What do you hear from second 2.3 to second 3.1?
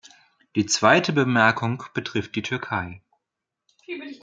die Türkei.